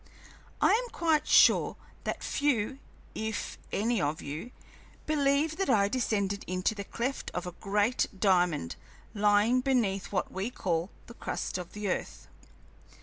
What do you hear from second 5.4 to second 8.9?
that I descended into the cleft of a great diamond